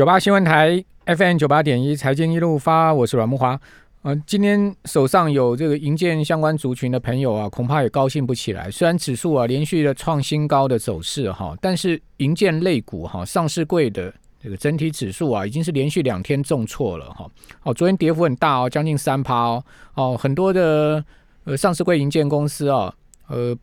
[0.00, 3.60] 九八新闻台 FM 九八点一财经一路发，我是阮木华。
[4.00, 8.70] 呃，今天手上有这个银建相关族群的朋友啊，恐怕也高兴不起来。
[8.70, 14.10] 虽然指数啊连续的创新高的走势哈，但是银建类股哈，上市柜的
[14.42, 17.30] 这个整体指数啊，已经是连续两天重挫了哈。
[17.64, 19.62] 哦，昨天跌幅很大哦，将近三趴哦。
[19.92, 21.04] 哦，很多的
[21.44, 22.90] 呃上市柜银建公司啊，
[23.26, 23.54] 呃。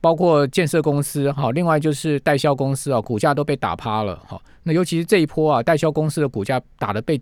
[0.00, 4.40] 包括建设公司哈，另外就是代销公司啊，股价都被打趴了哈。
[4.66, 7.20] 那尤其是这一波啊，代销公司的股价打的被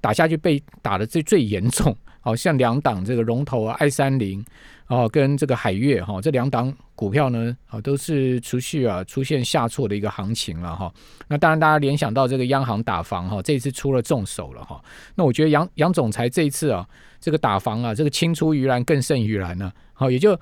[0.00, 1.94] 打下去，被打的最最严重。
[2.20, 4.44] 好像两档这个龙头啊，爱三零
[4.86, 10.92] 哦，跟这个海月哈，这两档股票呢啊，都是持续啊出现下挫的一个行情了哈。
[11.26, 14.80] 那当然，大家联想到这个央行打房哈，这一次出了重手了哈。
[15.14, 16.86] 那我觉得杨杨总裁这一次啊，
[17.18, 19.72] 这个打房啊，这个青出于蓝更胜于蓝呢。
[19.94, 20.38] 好，也就。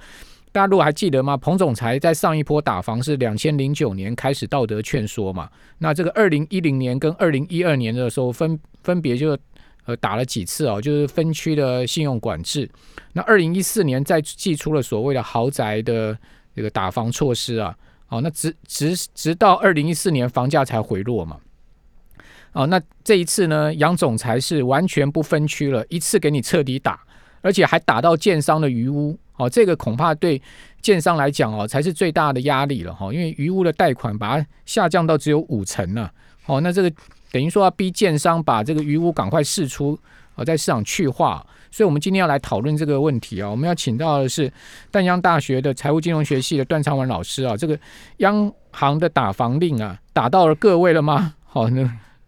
[0.56, 1.36] 大家如果还记得吗？
[1.36, 5.50] 彭总裁在上一波打房是两千零九年开始道德劝说嘛？
[5.76, 9.36] 那这个二零一零年跟二零一二年的时候分分别就
[9.84, 12.66] 呃打了几次哦，就是分区的信用管制。
[13.12, 16.16] 那二零一四年再寄出了所谓的豪宅的
[16.54, 17.76] 这个打房措施啊，
[18.08, 21.36] 哦，那直直直到二零一四年房价才回落嘛。
[22.52, 27.04] 哦，那这一次呢，杨总裁是完全不分区了，一次给你彻底打，
[27.42, 29.18] 而且还打到建商的余屋。
[29.36, 30.40] 哦，这个恐怕对
[30.80, 33.12] 建商来讲哦，才是最大的压力了哈。
[33.12, 36.10] 因为余屋的贷款把它下降到只有五成了。
[36.46, 36.90] 哦，那这个
[37.30, 39.98] 等于说要逼建商把这个余屋赶快释出，
[40.36, 41.44] 哦，在市场去化。
[41.70, 43.50] 所以，我们今天要来讨论这个问题啊。
[43.50, 44.50] 我们要请到的是
[44.90, 47.54] 淡江大学的财务金融学系的段昌文老师啊。
[47.54, 47.78] 这个
[48.18, 51.34] 央行的打房令啊，打到了各位了吗？
[51.44, 51.82] 好，那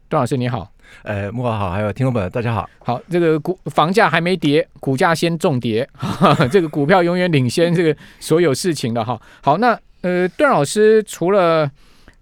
[0.09, 0.71] 段老师你好。
[1.03, 2.69] 呃，木华好，还有听众朋友，大家好。
[2.81, 5.89] 好，这个股房价还没跌，股价先重跌，
[6.51, 9.21] 这个股票永远领先这个所有事情的哈。
[9.43, 11.71] 好，那呃，段老师除了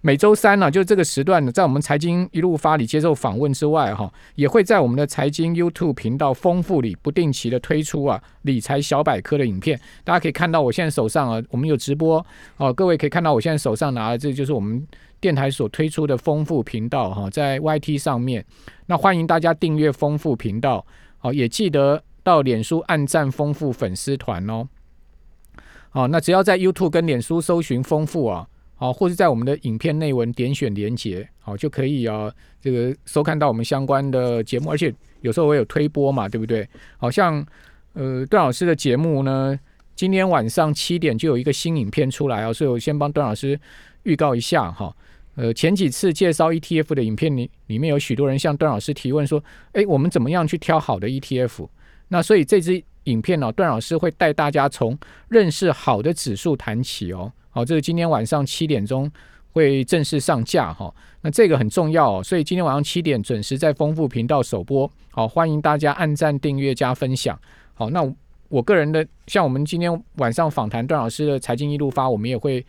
[0.01, 9.79] 每周三呢，就是这个时段呢，在我们财经一路发里接受访问之外哈，也会在我们的财经 YouTube 频道丰富里不定期的推出啊理财小百科的影片。
[10.03, 12.25] 大家可以看到我现在手上啊，我们有直播
[12.57, 14.87] 哦，各位可以看到我现在手上拿的这就是我们。
[15.19, 18.45] 电台所推出的丰富频道哈，在 YT 上面，
[18.85, 20.85] 那欢迎大家订阅丰富频道，
[21.17, 24.67] 好，也记得到脸书按赞丰富粉丝团哦。
[25.89, 36.67] 好，那只要在 YouTube 跟脸书搜寻丰富啊，好，或是在我们的影片内文点选连接，好，就可以啊，这个收看到我们相关的节目，而且有时候我有推播嘛，对不对？
[36.97, 37.43] 好像
[37.93, 39.57] 呃段老师的节目呢，
[39.97, 43.59] 今天晚上七点就有一个新影片出来啊，所以我先帮段老师
[44.03, 44.95] 预告一下哈。
[45.33, 49.43] 呃，前几次介绍 ETF 的影片里，里面有许多人向段老师提问说
[49.73, 51.67] ：“哎，我们怎么样去挑好的 ETF？”
[52.09, 54.95] 那所以这支影片呢，段老师会带大家从
[55.29, 57.33] 认识好的指数谈起哦。
[57.49, 59.11] 好，这是今天晚上七点钟
[59.51, 60.93] 会正式上架哈。
[61.21, 64.87] 那这个很重要哦，所以今天晚上七点准时在丰富频道首播。
[65.09, 67.39] 好，欢迎大家按赞、订阅、加分享。
[67.73, 68.03] 好，那
[68.49, 72.65] 我个人的，像我们今天晚上访谈段老师的财经一路发，我们也会。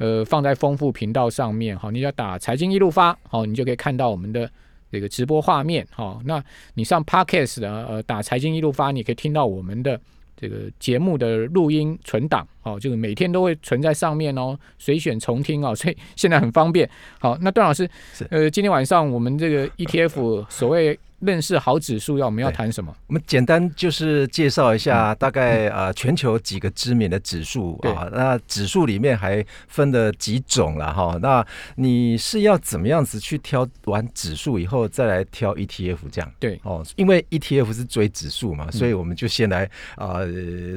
[0.00, 4.48] 呃，放在丰富频道上面，好，你要打财经一路发，好，你就可以看到我们的
[4.92, 6.40] 这个直播画面，好，那
[6.74, 10.00] 你上 Podcast 的呃打财经一路发，你可以听到我们的
[10.36, 16.88] 这个节目的录音存档，好，这个每天都会存在上面哦，随选重听哦， 所以现在很方便。
[17.18, 17.88] 好，那段老师，
[18.28, 20.98] 呃，今天晚上我们这个 ETF 所谓。
[21.20, 22.94] 认识好指数要我们要谈什么？
[23.08, 28.08] 我们简单就是介绍一下，大概呃全球几个知名的指数啊。
[28.12, 31.18] 那指数里面还分了几种了哈。
[31.20, 36.32] 那你是要怎么样子去挑完指数以后再来挑 ETF 这样？
[36.38, 40.20] 对哦，因为 ETF 是追指数嘛，所以我们就先来啊，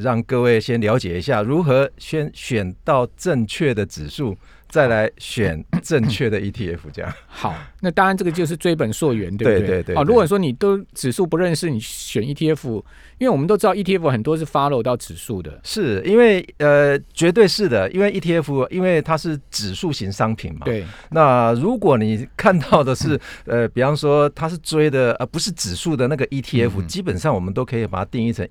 [0.01, 4.35] 让各位先了解一下如何先选到正确的指数。
[4.71, 7.53] 再来选正确的 ETF，这样好。
[7.81, 9.67] 那当然，这个就是追本溯源，对不对？
[9.67, 9.95] 对对对。
[9.97, 12.81] 啊，如果说你都指数不认识，你选 ETF。
[13.17, 20.61] 因为我们都知道 ETF 很多是 follow 到指数的，是因为呃，绝对是的，因为 ETF 因为它是指数型商品嘛。
[20.63, 20.85] 对。
[21.09, 28.47] 那如果你看到的是 呃，比方说它是追的呃不是指数的那个 ETF，基本上我们都可以把它定义成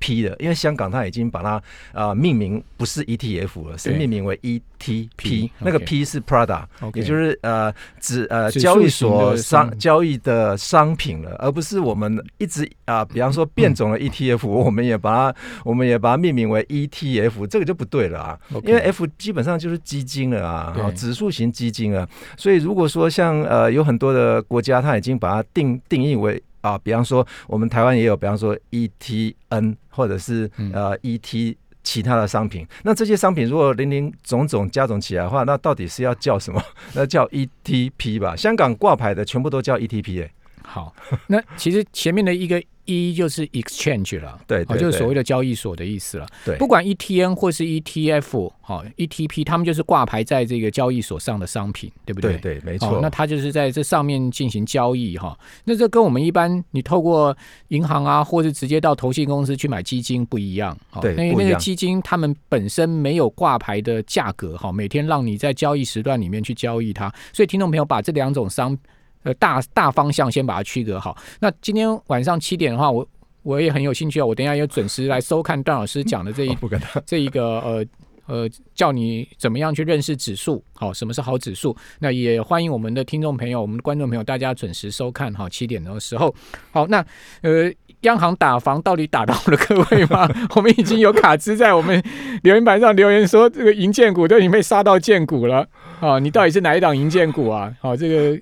[0.00, 1.62] ETP 的，因为香港它已经把它
[1.92, 6.64] 啊命名不是 ETF 了，是命名为 ETP，那个 P 是 Prada，
[6.94, 13.90] 也就是呃指呃交易所商交易的商品了，而不是我们一直啊，比方说变种。
[13.90, 22.08] ETF， 我们也把它，我们也把它命名为 ETF，这个就不对了啊，因为 F 基本上就是基金了啊，指数型基金啊，
[22.38, 31.56] 所以如果说像呃有很多的国家，它已经把它定定义为啊，比方说我们台湾也有，比方说 ETN 或者是呃 ET。
[31.82, 32.64] 其他的商品。
[32.82, 36.62] 那这些商品如果零零总总加总起来的话，那到底是要叫什么？
[36.92, 38.36] 那叫 ETP 吧？
[38.36, 40.30] 香港挂牌的全部都叫 ETP 哎、
[40.62, 40.94] 好，
[41.28, 46.26] 那其实前面的一个一就是 exchange 了，对对哦就是所谓的交易所的意思了。
[46.44, 52.58] 对不管 ETN 或是 ETF，好、ETP，他们就是挂牌在这个交易所上的商品，对不对对？
[52.58, 52.96] 对，没错。
[52.96, 57.36] 哦，那它就是在这上面进行交易哈、那这跟我们一般你透过
[57.68, 60.76] 银行啊，或是直接到投信公司去买基金不一样。
[60.92, 67.12] 哦对那那个基金他们本身没有挂牌的价格哈、每天让你在交易时段里面去交易它。
[67.32, 68.76] 所以听众朋友把这两种商
[69.22, 71.16] 呃大大方向先把它区隔好。
[71.40, 73.06] 那今天晚上七点的话，我
[73.42, 76.56] 我也很有兴趣哦，我等一下也准时来收看段老师讲的这一
[77.06, 77.84] 这一个呃
[78.26, 81.76] 呃，叫你怎么样去认识指数，好、什么是好指数？
[81.98, 86.32] 那也欢迎我们的听众朋友、我们的观众朋友，大家准时收看哈，七点的时候。
[86.70, 87.04] 好，那
[87.42, 90.28] 呃，央行打房到底打到了各位吗？
[90.54, 92.00] 我们已经有卡兹在我们
[92.42, 95.66] 留言板上留言说，这个银建股都已经被杀到建股了
[95.98, 96.20] 啊！
[96.20, 97.74] 你到底是哪一档银建股啊？
[97.80, 98.40] 好、这个。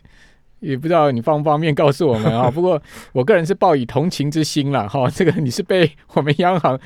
[0.61, 2.51] 也不知道你方不方便告诉我们啊？
[2.53, 2.81] 不过
[3.13, 5.09] 我个人是抱以同情之心了哈。
[5.11, 6.79] 这个你是被我们央行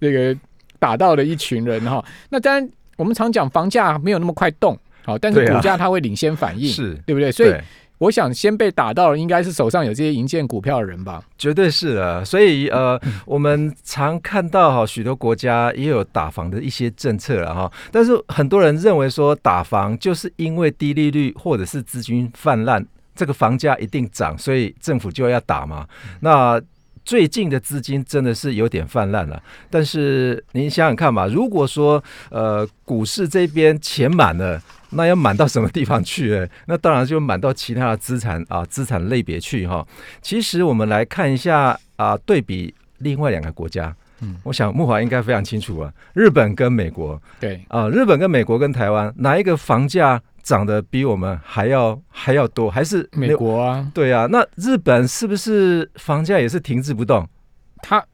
[0.00, 0.36] 那个
[0.78, 2.04] 打到的一群人哈。
[2.30, 7.32] 那当然，我们常讲房价没有那么快动，好，但是股价它会领先反应，是，对不对？
[7.32, 7.54] 所以
[7.98, 11.22] 我想先被打到的应该是手上有这些银建股票的人吧？
[11.38, 25.86] 绝对是的，所以呃，我们常看到哈，许多国家也有打房的一些政策了哈，但是很多人认为说打房就是因为低利率或者是资金泛滥，这个房价一定涨，所以政府就要打嘛。
[26.20, 26.60] 那
[27.04, 34.60] 最近的资金真的是有点泛滥了，但是您想想看嘛，如果说呃股市这边钱满了。
[34.96, 36.46] 那要满到什么地方去呢？
[36.68, 39.84] 那当然就满到其他的资产啊，资产类别去哈。
[40.22, 52.70] 其实我们来看一下啊，对比另外两个国家，嗯，我想木华应该非常清楚啊，日本跟美国对，啊，日本跟美国跟台湾哪一个房价涨得比我们还要还要多？
[52.70, 53.34] 还是美？
[53.34, 57.26] 国啊，对啊，那日本是不是房价也是停滞不动？
[57.78, 58.04] 它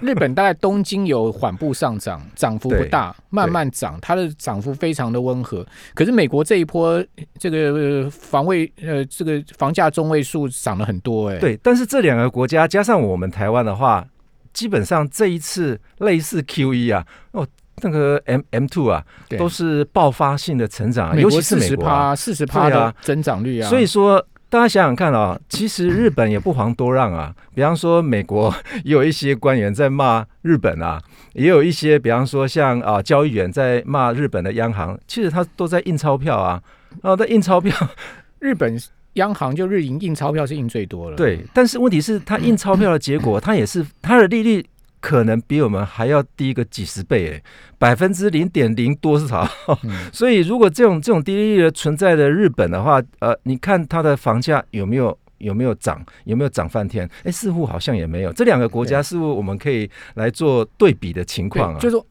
[0.00, 5.64] 日本大概东京有缓步上涨， 涨幅不大，慢慢涨，它的涨幅非常的温和。
[5.94, 7.04] 可是美国这一波
[7.38, 14.06] 这个呃房位呃这个房价中位数涨了很多哎、对，但是这两个国家加上我们台湾的话，
[14.54, 17.46] 基本上这一次类似 Q E 啊，哦，
[17.82, 19.04] 那个 M M two 啊，
[19.38, 27.34] 都是爆发性的成长啊，尤其是国四十美国啊、趴四十趴的增长率啊，所以说，大家想想看啊，其实日本也不遑多让啊。
[27.54, 28.54] 比方说，美国
[28.84, 31.00] 也 有一些官员在骂日本啊，
[31.34, 36.62] 也有一些，比方说像啊交易员在骂日本的央行，其实他都在印钞票啊，
[37.02, 37.76] 然后在印钞票，
[38.40, 38.80] 日本
[39.14, 41.44] 央行就日银印钞票是印最多了，对。
[41.52, 44.64] 但是问题是，他印钞票的结果，它也是它的利率。
[45.08, 47.42] 可能比我们还要低个几十倍，诶，
[47.78, 49.48] 百分之零点零多少？
[49.84, 57.08] 嗯 所以，如果这种这种低利率的存在的日本的话，呃，你看它的房价有没有有没有涨，有没有涨翻天？
[57.24, 58.30] 哎，似乎好像也没有。
[58.34, 61.78] 这两个国家似乎我们可以来做对比的情况啊。
[61.80, 62.06] 就是说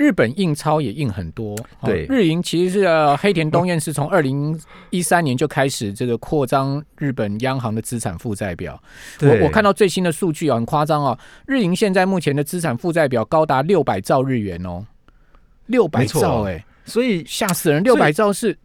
[0.00, 4.58] 日本印钞也印很多，哦对日银其实是、呃、黑田东彦是从二零
[4.88, 8.82] 一三年就开始这个扩张日本央行的资产负债表。
[9.20, 14.86] 我我看到最新的数据啊，很夸张哦，日银现在目前的资产负债表高达六百兆日元哦，
[15.66, 17.82] 六百兆哎、所以吓死人！
[17.82, 18.56] 六百兆是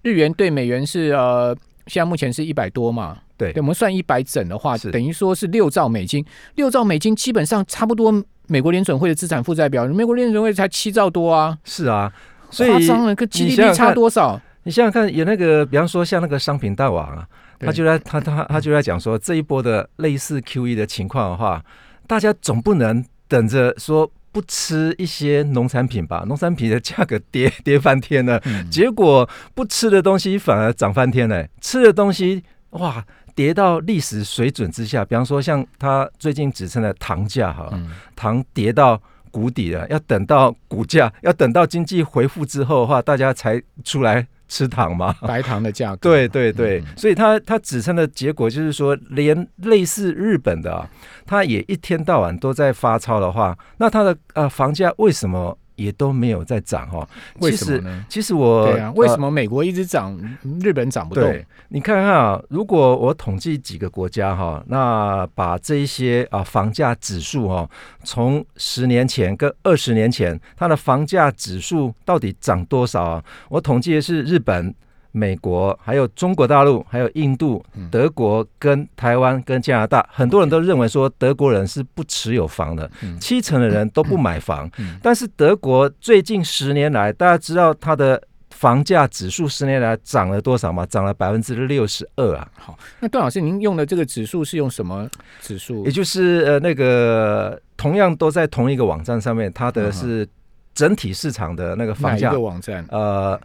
[0.00, 1.54] 日元对美元是呃，
[1.88, 3.18] 现在目前是一百多嘛。
[3.36, 6.24] 对对，我们算一百整的话，是等于说是六兆美金。
[6.54, 12.12] 六兆美金基本上差不多美国联准会的资产负债表，美国联准会才七兆多啊，是啊，
[12.50, 14.40] 所以夸张了，跟 GDP 差多少？
[14.64, 17.26] 你想想看，有那个，比方说像那个商品大王啊，
[17.60, 21.62] 他就在他他他就在讲说，这一波的类似 QE 的情况的话，
[22.06, 26.24] 大家总不能等着说不吃一些农产品吧？
[26.26, 35.04] 农产品的价格跌 跌翻天了，嗯结果不吃的东西反而涨翻天了，吃的东西哇跌到历史水准之下。
[35.04, 39.00] 比方说像他最近指称的糖价哈，嗯糖跌到
[39.30, 45.12] 谷底了，要等到股价，要等到经济恢复之后的话，大家才出来吃糖嘛。
[45.26, 50.88] 白糖的价格，对对对，嗯所以他他指称的结果就是说，连类似日本的、啊，
[51.26, 57.08] 他也一天到晚都在发钞的话，那他的呃房价为什么也都没有在涨哈、哦？
[57.40, 58.04] 为其实什么呢？
[58.08, 60.18] 其实我对啊，为什呃么美国一直涨，
[60.60, 61.24] 日本涨不动？
[61.24, 67.68] 对，你看看啊，如果我统计几个国家哈，那把这一些啊房价指数哈，
[68.04, 73.24] 从十年前跟二十年前，它的房价指数到底涨多少啊？
[73.48, 74.74] 我统计的是日本、
[75.16, 82.90] 美国、还有中国大陆、还有印度、德国跟台湾跟加拿大，很多人都认为说德国人是不持有房的，
[83.20, 84.68] 七成的人都不买房。
[85.00, 88.20] 但是德国最近十年来，大家知道它的。
[88.50, 90.86] 房价指数十年来涨了多少吗？
[90.86, 92.48] 涨了百分之六十二啊！
[92.56, 95.06] 好，那段老师，您用的这个指数是用什么
[95.42, 95.84] 指数？
[95.84, 100.26] 也就是呃，那个同样都在同一个网站上面，它的是
[100.72, 102.86] 整体市场的那个房价网站？
[102.90, 103.38] 呃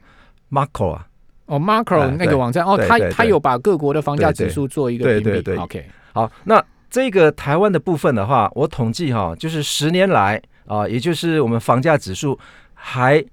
[0.52, 1.06] ，Macro 啊，
[1.50, 5.86] 哦，Macro 那个网站哦，他他有把各国的房价指数做一个对对对，OK。
[6.14, 12.40] 好，那这个台湾的部分的话，我统计哈，就是十年来啊，也就是我们房价指数
[12.74, 13.24] 还。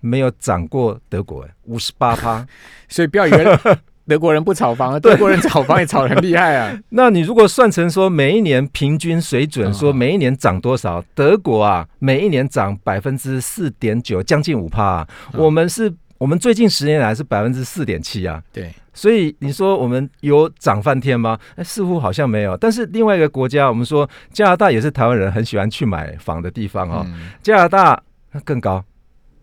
[0.00, 2.46] 没有涨过德国哎，五十八趴，
[2.86, 3.58] 所以不要以为
[4.06, 6.78] 德国人不炒房， 德国人炒房也炒得很厉害啊。
[6.90, 11.02] 那你如果算成说每一年平均水准，说每一年涨多少？
[11.12, 15.04] 德国啊，每一年涨百分之四点九，将近五趴。
[15.32, 18.42] 我们是，我们最近十年来是百分之四点七啊。
[18.52, 21.38] 对，所以你说我们有涨翻天吗？
[21.56, 22.56] 哎，似乎好像没有。
[22.56, 27.06] 但是另外一个国家，我们说加拿大也是台湾人很喜欢去买房的地方啊。
[27.42, 28.02] 加拿大
[28.44, 28.84] 更高。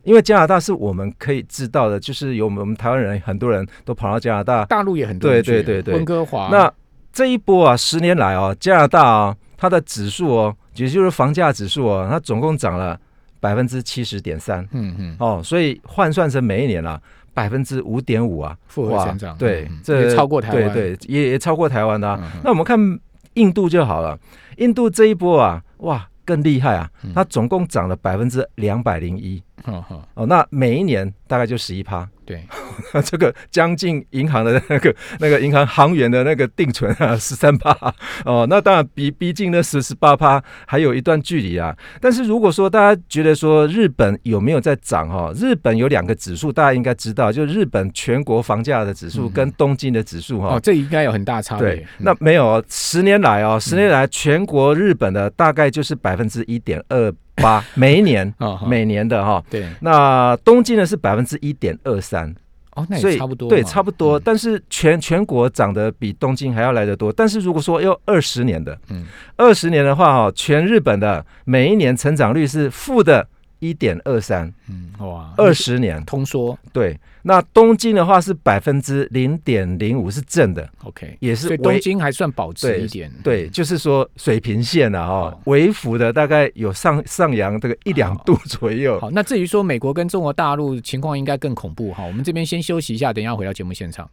[0.03, 6.49] 因为加拿大是我们可以知道的，就是有我们台湾人很多人都跑到加拿大，大陆也很多，对对对对，温哥华。
[6.51, 6.69] 那
[7.13, 12.99] 这一波啊，十年来哦，加拿大啊，它的指数哦，也就是房价指数哦，它总共涨了
[13.43, 16.97] 百分之七十点三，嗯嗯，哦，所以换算成每一年啊，
[17.33, 22.17] 百分之五点五啊，复合成长，对，这超过台湾，对对，也也超过台湾的。
[22.41, 22.79] 那我们看
[23.33, 24.17] 印度就好了，
[24.59, 26.07] 印度这一波啊，哇！
[26.25, 26.89] 更厉害啊！
[27.13, 32.07] 它总共涨了百分之两百零一，哦，那每一年大概就十一趴。
[32.25, 32.41] 对，
[33.03, 37.77] 这个将近银行的那个那个银行行员的那个定存啊， 十三趴
[38.23, 41.75] 哦，那当然比逼近那十十八趴还有一段距离啊。
[41.99, 45.33] 但是如果说大家觉得说日本有没有在涨哈？
[45.35, 50.55] 日本有两个指数，大家应该知道，就是日本全国房价的指数跟东京的指数哈。
[50.55, 51.75] 哦，这应该有很大差别。
[51.75, 57.13] 对，那没有，十年来哦，十年来全国日本的大概就是百分之一点二。
[57.35, 57.63] 八。
[57.75, 58.33] 每一年
[58.67, 62.33] 每年的哈，对，那东京呢是百分之一点二三，
[62.75, 64.19] 哦，那也差不多，对，差不多。
[64.19, 67.11] 但是全全国涨得比东京还要来得多。
[67.11, 69.05] 但是如果说要二十年的，嗯，
[69.37, 73.27] 二十年的话哈，全日本的每一年成长率是负的。
[73.59, 76.03] 一点二三，嗯，哇，二十年。
[76.03, 76.99] 通缩，对。
[77.25, 81.57] 那东京的话是百分之零点零五是正的，OK，也是。
[81.57, 88.99] 东京还算保持一点，对，就是说水平线啊，哈，微幅的大概有上上扬这个一两度左右。
[88.99, 94.09] 好，那至于说美国跟中国大陆情况应该更恐怖哈，我们这边先休息一下，等一下回到节目现场。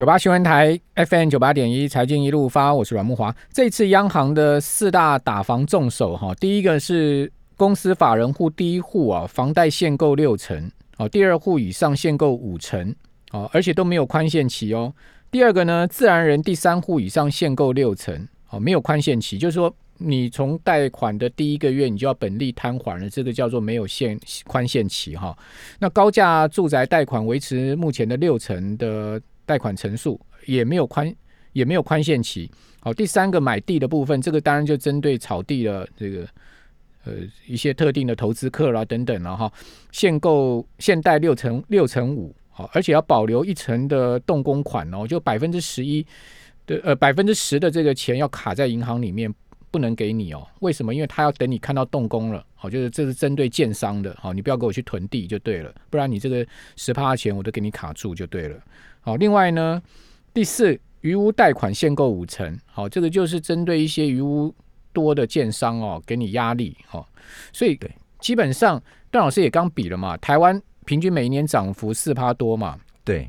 [0.00, 3.34] 九八新闻台 FM 九八点一财经一路发，我是阮木华。
[3.52, 7.30] 这次央行的四大打房重手哈，第一个是。
[7.56, 12.94] 公司法人户第一户啊，房贷限购六成哦，第二户以上限购五成
[13.32, 14.94] 哦，而且都没有宽限期哦。
[15.30, 25.36] 第二个呢，自然人第三户以上限购六成哦，没有宽限期，就是说你从贷款的第一个月你就要本利摊还了，这个叫做没有限宽限期哈。
[25.80, 31.12] 那高价住宅贷款维持目前的六成的贷款成数，也没有宽
[31.52, 32.48] 也没有宽限期。
[32.78, 36.24] 好，第三个买地的部分，这个当然就针对草地的这个。
[37.04, 37.12] 呃，
[37.46, 39.52] 一些特定的投资客啦，等等了哈，
[39.92, 46.06] 限购限贷六成六成五，好，而且要保留一成的动工款哦，就百分之十一
[46.66, 49.30] 的呃百分之十的这个钱要卡在银行里面，
[49.70, 50.46] 不能给你哦。
[50.60, 50.94] 为什么？
[50.94, 56.46] 因为他要等你看到动工了，好，就是这是针对建商的，好，你不要给我去囤地就对了，不然你这个
[56.76, 58.58] 十趴的钱我都给你卡住就对了。
[59.02, 59.82] 好，另外呢，
[60.32, 64.54] 第四，余屋贷款限购五成，好，这个就是针对一些余屋。
[64.94, 67.04] 多的建商哦，给你压力哦，
[67.52, 67.78] 所以
[68.20, 73.28] 基本上段老师也刚比了嘛，台湾平均每一年涨幅四趴多嘛，对，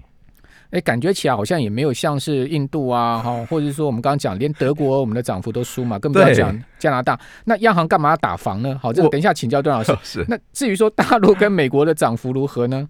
[0.69, 7.19] 哎，感觉起来好像也没有像是印度啊哈， 或者说我们刚刚讲连德国我们的涨幅都输嘛，更不要讲加拿大。
[7.43, 8.79] 那央行干嘛打房呢？
[8.81, 9.97] 好，这个等一下请教段老师。
[10.03, 10.25] 是。
[10.29, 12.87] 那至于说大陆跟美国的涨幅如何呢？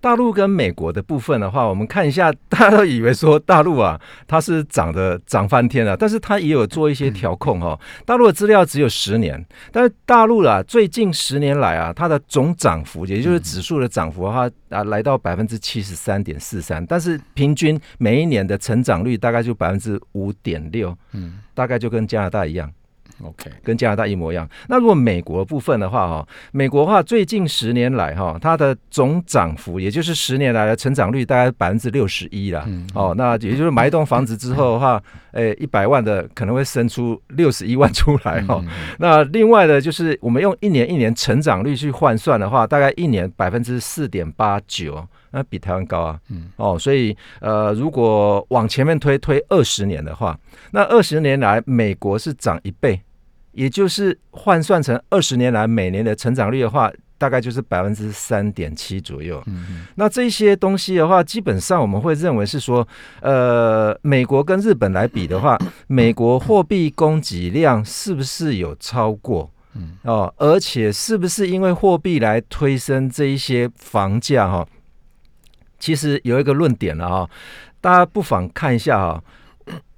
[0.00, 7.78] 大陆跟美国的部分的话，我们看一下，大家都以为说大陆啊，它是涨的涨翻天了，但是它也有做一些调控哦。
[8.06, 22.70] 大陆的资料只有十年，但是大陆啊，最近十年来啊，它的总涨幅，也就是指数的涨幅的话啊，来到百分之七十三点四三，但是平均每一年的成长率大概就百分之五点六，嗯，大概就跟加拿大一样。
[23.22, 24.48] OK，跟加拿大一模一样。
[24.68, 32.66] 那如果美国部分的话，哈，美国的话最近十年来，哈，它的总涨幅，也就是十年来的成长率，大概百分之六十一啦。
[32.94, 38.62] 哦，那也就是买一栋房子之后的话，诶，一百万的可能会生出六十一万出来，哈。
[38.98, 45.06] 那另外的，就是我们用一年一年成长率去换算的话，大概一年百分之四点八九。
[45.30, 46.18] 那比台湾高啊。
[46.30, 50.38] 嗯，哦，所以呃，如果往前面推推二十年的话，
[50.70, 52.98] 那二十年来美国是涨一倍，
[53.52, 59.42] 也就是换算成二十年来每年的成长率的话，大概就是百分之三点七左右。
[59.46, 62.86] 嗯那这些东西的话，基本上我们会认为是说，
[63.20, 69.50] 呃，美国跟日本来比的话， 美国货币供给量是不是有超过？
[69.74, 74.66] 嗯哦，而且是不是因为货币来推升这一些房价哈、
[75.78, 77.30] 其实有一个论点了哈、
[77.80, 79.22] 大家不妨看一下哈、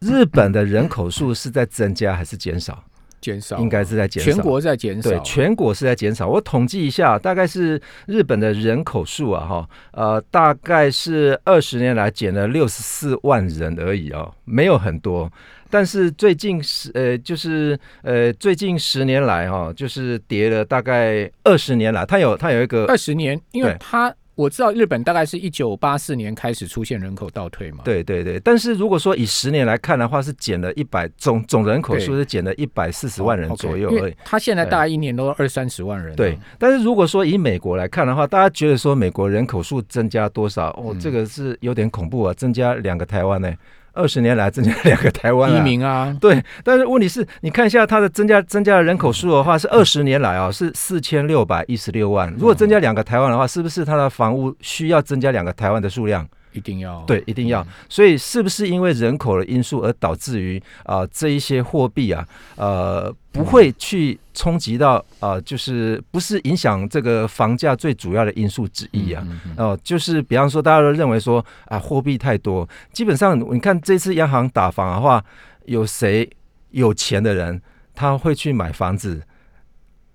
[0.01, 2.83] 日本的人口数是在增加还是减少？
[3.21, 4.33] 减少应该是在减少。
[4.33, 6.29] 全国在减少，对，全国是在减少。
[6.29, 15.31] 我统计一下，大概是日本的人口数啊，哈，呃，大概是二十年来减了六十四万人而已哦，没有很多。
[15.73, 34.17] 但是最近十呃，就是呃，最近十年来哈、就是跌了大概二十年来，它有它有一个二十年，因为对它我知道日本大概是一九八四年开始出现人口倒退嘛，对对对，但是如果说以十年来看的话，是减了一百总总人口数是减了一百四十万人左右而已因为。
[34.25, 40.71] 它现在大概一年都二三十万人，对，，但是如果说以美国来看的话，大家觉得说美国人口数增加多少？
[40.71, 40.99] 哦，嗯。
[40.99, 43.53] 这个是有点恐怖啊，增加两个台湾呢、
[43.93, 52.33] 二十年来增加两个台湾、啊，移民啊，对，但是问题是，你看一下它的增加增加的人口数的话，是二十年来啊是四千六百一十六万。
[52.39, 56.27] 如果增加两个台湾的话，是不是它的房屋需要增加两个台湾的数量？
[56.53, 57.67] 一定要对，一定要。
[57.89, 62.27] 所以是不是因为人口的因素而导致于啊、这一些货币啊
[62.57, 69.25] 呃不会去冲击到啊、就是不是影响这个房价最主要的因素之一啊？
[69.57, 75.25] 哦、就是比方说，大家都认为说啊，货币太多，基本上你看这次央行打房的话，
[75.67, 76.29] 有谁
[76.71, 77.61] 有钱的人
[77.95, 79.23] 他会去买房子？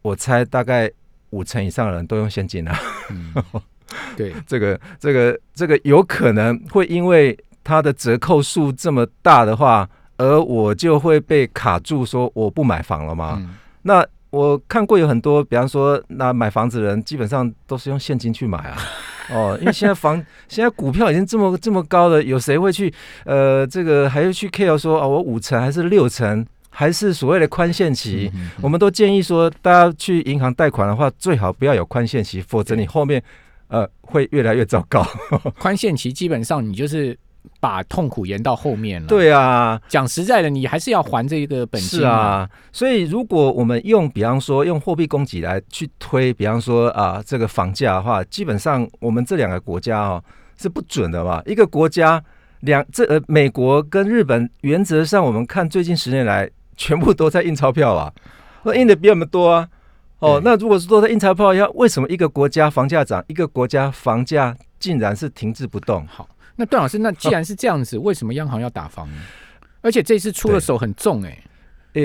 [0.02, 0.92] 我猜大概
[1.30, 2.78] 五成以上的人都用现金啊。
[3.10, 3.34] 嗯
[4.18, 9.88] 对，这个这个这个有可能会因为它的折扣数这么大的话，
[10.18, 13.38] 而我就会被卡住，说我不买房了吗？
[13.40, 13.56] 嗯
[13.88, 18.76] 那我看过有很多，比方说那买房子的人基本上都是用现金去买啊。
[19.32, 20.16] 哦，因为现在房
[20.48, 28.30] 现在股票已经这么这么高了，有谁会去呃这个还要去 care 说哦我五成还是六成还是所谓的宽限期？
[28.34, 33.24] 嗯嗯我们都建议说，大家去银行贷款的话，最好不要有宽限期，否则你后面
[33.68, 35.06] 呃会越来越糟糕。
[35.60, 37.18] 宽限期基本上你就是
[37.60, 50.24] 把痛苦延到后面了。，对啊，讲实在的，你还是要还这个本金是，啊，所以如果我们用比方说用货币供给来去推，比方说啊这个房价的话，基本上我们这两个国家哦
[50.58, 51.42] 是不准的嘛。
[51.46, 52.24] 一个国家
[52.62, 58.12] 两这呃美国跟日本，原则上我们看最近十年来全部都在印钞票啊，
[58.64, 59.68] 那 印的比我们多啊。
[60.20, 66.06] 哦，那如果是说在印钞票，要为什么一个国家房价涨，一个国家房价竟然是停滞不动？
[66.08, 69.18] 好，那段老师，那既然是这样子，为什么央行要打房呢？
[69.82, 71.52] 而且这次出的手很重哎、呃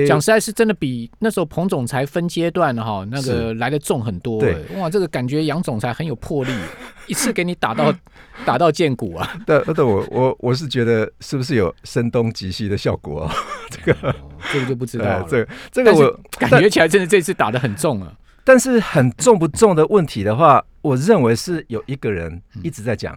[0.07, 4.41] 讲实在是真的比那时候彭总裁分阶段哈那个是来的重很多。
[4.77, 6.53] 哇，这个感觉杨总裁很有魄力，
[7.09, 7.93] 一次给你打到
[8.47, 9.37] 打到见骨啊！
[9.47, 13.35] 但但我我我是觉得是不是有声东击西的效果啊？
[13.71, 14.15] 这个哦
[14.53, 15.23] 这个就不知道了。
[15.23, 18.13] 呃这个这个我感觉起来真的这次打的很重啊。
[18.43, 23.17] 但是很重不重的问题的话，我认为是有一个人一直在讲，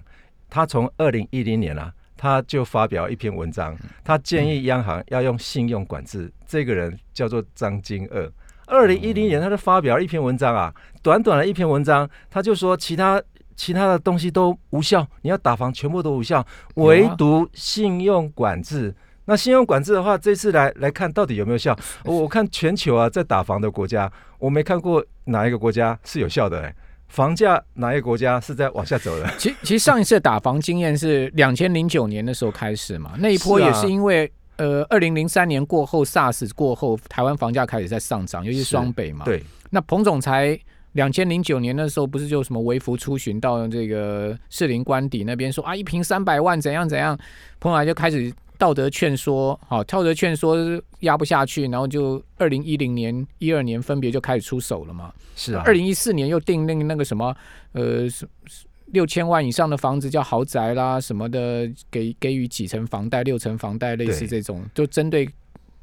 [0.49, 1.91] 他从二零一零年啊，
[2.23, 6.31] 他就发表一篇文章，他建议央行要用信用管制。
[6.47, 8.31] 这个人叫做张金二。
[8.65, 13.21] 二零一零年，他就发表了一篇文章啊，短短的一篇文章，他就说其他
[13.57, 16.41] 其他的东西都无效，你要打房全部都无效，
[16.75, 18.95] 唯独信用管制。
[19.25, 21.77] 那信用管制的话，这次来来看到底有没有效？
[22.05, 24.09] 我我看全球啊，在打房的国家，
[24.39, 26.73] 我没看过哪一个国家是有效的、欸。
[27.13, 29.29] 房价哪一个国家是在往下走的？
[29.37, 34.29] 其其实上一次打房经验是两千零九年的时候开始嘛，那一波也是因为。
[34.55, 39.25] 呃，二零零三年过后，SARS 过后，台湾房价开始在上涨，尤其是是双北嘛。。
[39.25, 40.57] 对，那彭总裁
[40.91, 47.17] 两千零九年的时候，不是就什么微服出巡到这个士林官邸那边说啊，一平三百万怎样怎样，
[47.59, 50.55] 彭总裁就开始道德劝说，好，道德劝说
[50.99, 55.13] 压不下去，然后就二零一零年、一二年分别就开始出手了嘛。
[55.35, 57.35] 是啊，二零一四年又定那个那个什么，
[57.71, 58.07] 呃，
[58.87, 65.27] 六千万以上的房子叫豪宅啦什么的，给给予几成房贷、六成房贷，类似对这种，就针对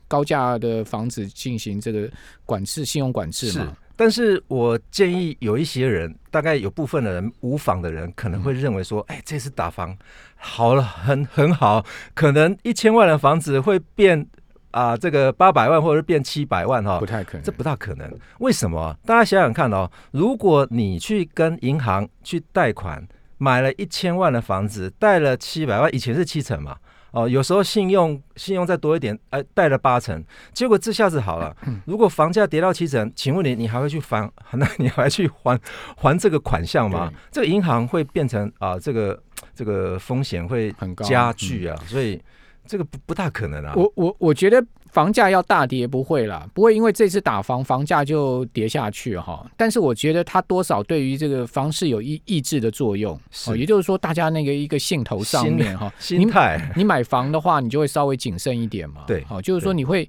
[0.07, 2.09] 高价的房子进行这个
[2.47, 3.77] 管制、信用管制嘛。。
[4.01, 9.95] 但是我建议有一些人，大概有部分的人无房的人，可能会认为说，哎、这次打房
[10.37, 11.85] 好了，很很好，
[12.15, 14.27] 可能一千万的房子会变
[14.71, 18.11] 啊、这个八百万或者是变七百万哈、不太可能，这不大可能。
[18.39, 18.97] 为什么？
[19.05, 26.75] 大家想想看哦，如果你去跟银行去贷款，买了一千万的房子，贷了七百万，以前是七成嘛。
[27.13, 31.57] 哦，有时候信用信用再多一点，哎，贷了八成，结果这下子好了。
[31.87, 34.31] 如果房价跌到七成，请问你，你还会去还？
[34.53, 35.59] 那你还去还
[35.97, 37.13] 还这个款项吗？
[37.31, 39.21] 这个银行会变成啊，这个
[39.55, 42.23] 这个风险会很高加剧啊，所以
[42.67, 43.73] 这个不不大可能啊。
[43.77, 44.65] 我我我觉得。
[44.93, 49.49] 房价要大跌不会啦，不会因为这次打房房价就跌下去哈。
[49.57, 59.05] 但是我觉得它多少对于这个房市有抑抑制的作用，哦，也就是说大家那个一个兴头上面哈， 心态，你买房的话，你就会稍微谨慎一点嘛。
[59.07, 60.05] 对，好，就是说你会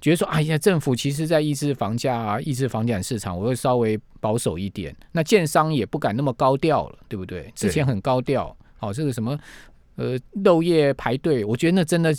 [0.00, 4.94] 觉得说，哎呀，政府其实在抑制房价啊，抑制房地产市场，我会稍微保守一点。
[5.12, 7.52] 那建商也不敢那么高调了，对不对？
[7.54, 9.38] 之前很高调，好，这个什么
[9.94, 12.12] 呃漏夜排队，我觉得那真的。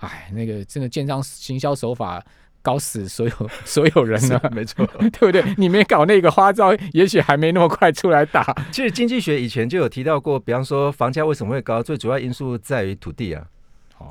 [0.00, 2.22] 哎，那个真的建商行销手法
[2.62, 5.44] 搞死所有所有人了，没错， 对不对？
[5.56, 8.54] 你没搞那个花招，也许还没那么快出来打。
[8.72, 13.44] 其实经济学以前就有提到过，比方说房价为什么会高，最主要因素在于土地啊，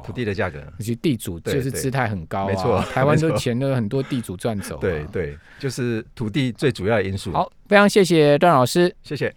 [0.04, 7.32] 土地的价格，而且地主就是姿态很高， 没错，台湾都钱都很多地主赚走，对对，就是土地最主要的因素。
[7.32, 9.34] 好，非常谢谢段老师，谢谢。